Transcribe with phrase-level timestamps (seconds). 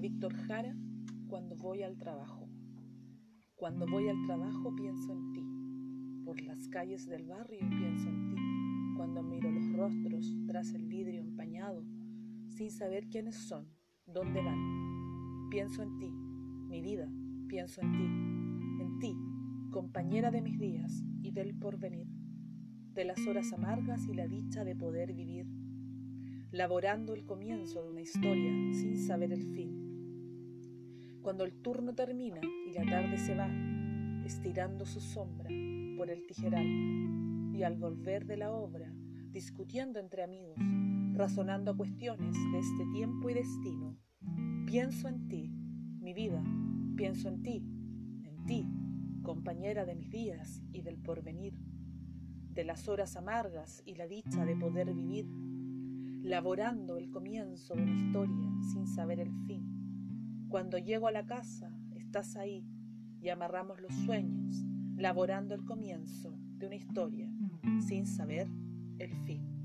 [0.00, 0.76] Víctor Jara,
[1.26, 2.48] cuando voy al trabajo.
[3.56, 6.24] Cuando voy al trabajo pienso en ti.
[6.24, 8.36] Por las calles del barrio pienso en ti.
[8.96, 11.84] Cuando miro los rostros tras el vidrio empañado,
[12.50, 13.66] sin saber quiénes son,
[14.06, 15.48] dónde van.
[15.50, 17.10] Pienso en ti, mi vida,
[17.48, 19.16] pienso en ti, en ti,
[19.72, 22.06] compañera de mis días y del porvenir,
[22.92, 25.46] de las horas amargas y la dicha de poder vivir,
[26.52, 29.87] laborando el comienzo de una historia sin saber el fin
[31.28, 33.50] cuando el turno termina y la tarde se va,
[34.24, 35.50] estirando su sombra
[35.98, 36.64] por el tijeral,
[37.52, 38.90] y al volver de la obra,
[39.30, 40.56] discutiendo entre amigos,
[41.12, 43.98] razonando cuestiones de este tiempo y destino,
[44.64, 45.50] pienso en ti,
[46.00, 46.42] mi vida,
[46.96, 47.62] pienso en ti,
[48.24, 48.66] en ti,
[49.22, 51.52] compañera de mis días y del porvenir,
[52.54, 55.26] de las horas amargas y la dicha de poder vivir,
[56.22, 59.77] laborando el comienzo de una historia sin saber el fin
[60.48, 62.66] cuando llego a la casa, estás ahí
[63.20, 64.64] y amarramos los sueños,
[64.96, 67.30] laborando el comienzo de una historia
[67.86, 68.48] sin saber
[68.98, 69.57] el fin.